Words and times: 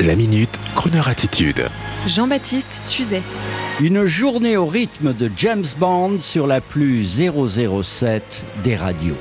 La 0.00 0.16
minute, 0.16 0.50
Kroneur 0.74 1.06
attitude. 1.06 1.68
Jean-Baptiste 2.08 2.82
Tuzet. 2.88 3.22
Une 3.80 4.06
journée 4.06 4.56
au 4.56 4.66
rythme 4.66 5.14
de 5.14 5.30
James 5.36 5.64
Bond 5.78 6.18
sur 6.20 6.48
la 6.48 6.60
plus 6.60 7.06
007 7.06 8.44
des 8.64 8.74
radios. 8.74 9.16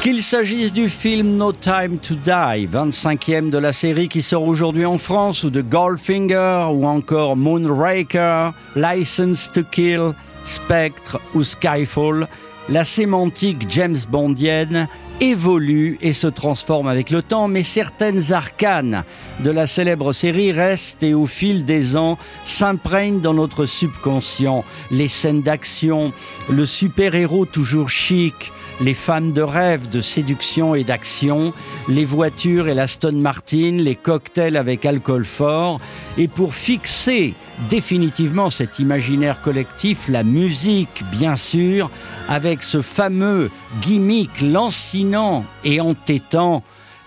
Qu'il 0.00 0.22
s'agisse 0.22 0.72
du 0.72 0.88
film 0.88 1.36
No 1.36 1.52
Time 1.52 1.98
to 1.98 2.14
Die, 2.14 2.66
25e 2.66 3.50
de 3.50 3.58
la 3.58 3.74
série 3.74 4.08
qui 4.08 4.22
sort 4.22 4.48
aujourd'hui 4.48 4.86
en 4.86 4.96
France, 4.96 5.44
ou 5.44 5.50
de 5.50 5.60
Goldfinger, 5.60 6.68
ou 6.72 6.86
encore 6.86 7.36
Moonraker, 7.36 8.52
License 8.76 9.52
to 9.52 9.62
Kill, 9.62 10.14
Spectre 10.42 11.20
ou 11.34 11.42
Skyfall, 11.42 12.28
la 12.70 12.84
sémantique 12.84 13.66
James 13.68 13.98
Bondienne 14.08 14.88
évolue 15.20 15.98
et 16.00 16.12
se 16.12 16.26
transforme 16.26 16.88
avec 16.88 17.10
le 17.10 17.22
temps, 17.22 17.48
mais 17.48 17.62
certaines 17.62 18.32
arcanes 18.32 19.04
de 19.40 19.50
la 19.50 19.66
célèbre 19.66 20.12
série 20.12 20.52
restent 20.52 21.02
et 21.02 21.14
au 21.14 21.26
fil 21.26 21.64
des 21.64 21.96
ans 21.96 22.18
s'imprègnent 22.44 23.20
dans 23.20 23.34
notre 23.34 23.66
subconscient. 23.66 24.64
Les 24.90 25.08
scènes 25.08 25.42
d'action, 25.42 26.12
le 26.48 26.66
super-héros 26.66 27.46
toujours 27.46 27.90
chic, 27.90 28.52
les 28.80 28.94
femmes 28.94 29.32
de 29.32 29.42
rêve, 29.42 29.88
de 29.88 30.00
séduction 30.00 30.74
et 30.74 30.84
d'action, 30.84 31.52
les 31.88 32.04
voitures 32.04 32.68
et 32.68 32.74
l'Aston 32.74 33.12
Martin, 33.12 33.76
les 33.78 33.94
cocktails 33.94 34.56
avec 34.56 34.86
alcool 34.86 35.24
fort, 35.24 35.80
et 36.18 36.28
pour 36.28 36.54
fixer 36.54 37.34
définitivement 37.68 38.50
cet 38.50 38.78
imaginaire 38.78 39.42
collectif, 39.42 40.08
la 40.08 40.24
musique, 40.24 41.04
bien 41.12 41.36
sûr, 41.36 41.90
avec 42.28 42.62
ce 42.62 42.80
fameux 42.80 43.50
gimmick 43.82 44.40
lancinant 44.40 45.44
et 45.64 45.80
entêtant. 45.80 46.62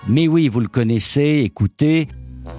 Mais 0.08 0.28
oui, 0.28 0.48
vous 0.48 0.60
le 0.60 0.68
connaissez, 0.68 1.42
écoutez, 1.46 2.08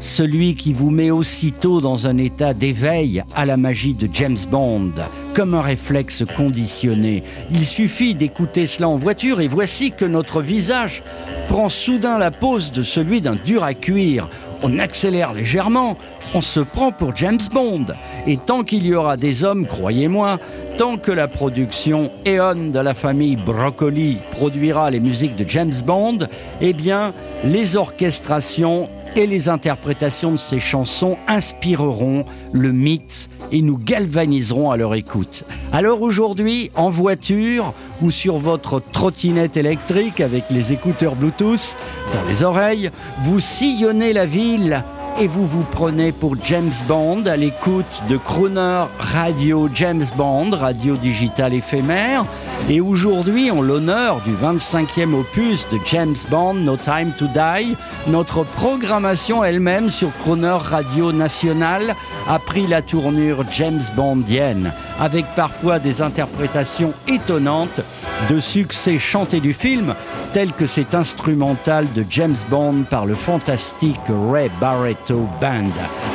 celui 0.01 0.55
qui 0.55 0.73
vous 0.73 0.91
met 0.91 1.11
aussitôt 1.11 1.81
dans 1.81 2.07
un 2.07 2.19
état 2.19 2.55
d'éveil 2.55 3.23
à 3.37 3.45
la 3.47 3.57
magie 3.57 3.95
de 3.95 4.09
James 4.13 4.37
Bond, 4.51 4.93
comme 5.35 5.55
un 5.55 5.63
réflexe 5.63 6.25
conditionné. 6.37 7.25
Il 7.51 7.67
suffit 7.67 8.15
d'écouter 8.15 8.67
cela 8.67 8.89
en 8.89 8.97
voiture 8.97 9.41
et 9.41 9.49
voici 9.49 9.91
que 9.91 10.05
notre 10.05 10.41
visage 10.41 11.03
prend 11.49 11.69
soudain 11.69 12.19
la 12.19 12.31
pose 12.31 12.71
de 12.71 12.83
celui 12.83 13.21
d'un 13.21 13.35
dur 13.35 13.65
à 13.65 13.75
cuire. 13.75 14.29
On 14.63 14.79
accélère 14.79 15.33
légèrement, 15.33 15.99
on 16.35 16.41
se 16.41 16.61
prend 16.61 16.93
pour 16.93 17.17
James 17.17 17.41
Bond. 17.53 17.87
Et 18.27 18.37
tant 18.37 18.63
qu'il 18.63 18.87
y 18.87 18.95
aura 18.95 19.17
des 19.17 19.45
hommes, 19.45 19.67
croyez-moi, 19.67 20.39
tant 20.79 20.97
que 20.97 21.11
la 21.13 21.27
production 21.27 22.11
Eon 22.27 22.71
de 22.71 22.81
la 22.81 22.95
famille 22.95 23.37
Broccoli 23.37 24.19
produira 24.31 24.91
les 24.91 25.01
musiques 25.01 25.37
de 25.37 25.49
James 25.49 25.75
Bond, 25.85 26.19
eh 26.61 26.73
bien, 26.73 27.13
les 27.45 27.77
orchestrations 27.77 28.89
et 29.17 29.27
les 29.27 29.49
interprétations 29.49 30.33
de 30.33 30.37
ces 30.37 30.61
chansons 30.61 31.17
inspireront 31.29 32.25
le 32.53 32.73
mythe 32.73 33.29
et 33.53 33.63
nous 33.63 33.79
galvaniseront 33.79 34.71
à 34.71 34.77
leur 34.77 34.95
écoute. 34.95 35.45
Alors 35.73 36.03
aujourd'hui, 36.03 36.71
en 36.75 36.91
voiture 36.91 37.73
ou 38.03 38.11
sur 38.11 38.39
votre 38.39 38.81
trottinette 38.81 39.57
électrique 39.57 40.21
avec 40.21 40.45
les 40.51 40.73
écouteurs 40.73 41.17
Bluetooth 41.17 41.77
dans 42.13 42.29
les 42.29 42.43
oreilles, 42.43 42.91
vous 43.23 43.41
sillonnez 43.41 44.13
la 44.13 44.27
ville 44.27 44.83
et 45.21 45.27
vous 45.29 45.47
vous 45.47 45.65
prenez 45.71 46.11
pour 46.11 46.37
James 46.43 46.73
Bond 46.89 47.25
à 47.27 47.37
l'écoute 47.37 48.03
de 48.09 48.17
Crooner 48.17 48.85
Radio 48.99 49.69
James 49.73 50.05
Bond, 50.17 50.51
radio 50.51 50.97
digitale 50.97 51.55
éphémère. 51.55 52.25
Et 52.71 52.81
aujourd'hui, 52.81 53.51
en 53.51 53.61
l'honneur 53.61 54.23
du 54.23 54.33
25e 54.33 55.13
opus 55.13 55.69
de 55.69 55.79
James 55.85 56.17
Bond, 56.31 56.55
No 56.55 56.79
Time 56.79 57.13
to 57.19 57.27
Die, 57.27 57.77
notre 58.07 58.43
programmation 58.43 59.45
elle-même 59.45 59.91
sur 59.91 60.11
Crooner 60.21 60.57
Radio 60.59 61.13
National 61.13 61.95
a 62.27 62.39
pris 62.39 62.67
la 62.67 62.81
tournure 62.81 63.45
James 63.51 63.83
Bondienne, 63.95 64.73
avec 64.99 65.27
parfois 65.37 65.79
des 65.79 66.01
interprétations 66.01 66.95
étonnantes 67.07 67.83
de 68.31 68.41
succès 68.41 68.99
chantés 68.99 69.41
du 69.41 69.53
film, 69.53 69.95
tel 70.33 70.51
que 70.53 70.67
cet 70.67 70.95
instrumental 70.95 71.87
de 71.95 72.03
James 72.09 72.35
Bond 72.49 72.85
par 72.89 73.05
le 73.05 73.15
fantastique 73.15 74.01
Ray 74.09 74.51
Barretto 74.59 75.29
Band. 75.39 75.69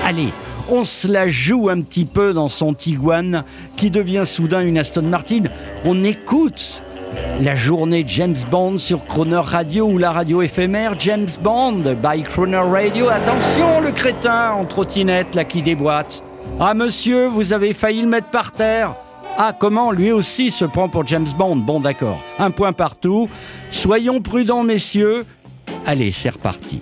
Allez, 0.03 0.33
on 0.69 0.83
se 0.83 1.07
la 1.07 1.27
joue 1.27 1.69
un 1.69 1.81
petit 1.81 2.05
peu 2.05 2.33
dans 2.33 2.49
son 2.49 2.73
Tiguan 2.73 3.43
qui 3.75 3.91
devient 3.91 4.23
soudain 4.25 4.61
une 4.61 4.77
Aston 4.77 5.03
Martin. 5.03 5.43
On 5.85 6.03
écoute 6.03 6.83
la 7.41 7.55
journée 7.55 8.03
James 8.07 8.35
Bond 8.51 8.77
sur 8.77 9.05
Croner 9.05 9.41
Radio 9.43 9.87
ou 9.87 9.97
la 9.97 10.11
radio 10.11 10.41
éphémère 10.41 10.95
James 10.99 11.27
Bond 11.41 11.95
by 12.01 12.23
Croner 12.23 12.57
Radio. 12.57 13.09
Attention 13.09 13.81
le 13.81 13.91
crétin 13.91 14.51
en 14.51 14.65
trottinette 14.65 15.35
là 15.35 15.43
qui 15.43 15.61
déboîte. 15.61 16.23
Ah 16.59 16.73
monsieur, 16.73 17.27
vous 17.27 17.53
avez 17.53 17.73
failli 17.73 18.01
le 18.01 18.07
mettre 18.07 18.29
par 18.29 18.51
terre. 18.51 18.95
Ah, 19.37 19.53
comment 19.57 19.91
lui 19.91 20.11
aussi 20.11 20.51
se 20.51 20.65
prend 20.65 20.89
pour 20.89 21.07
James 21.07 21.27
Bond? 21.37 21.55
Bon, 21.55 21.79
d'accord. 21.79 22.19
Un 22.39 22.51
point 22.51 22.73
partout. 22.73 23.29
Soyons 23.71 24.19
prudents, 24.19 24.63
messieurs. 24.63 25.25
Allez, 25.85 26.11
c'est 26.11 26.31
reparti. 26.31 26.81